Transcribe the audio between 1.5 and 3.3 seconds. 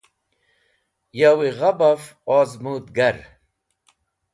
g̃ha baf ozmũdgar.